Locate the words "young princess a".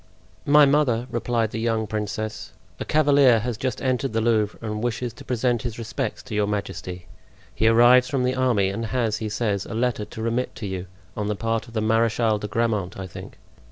1.59-2.85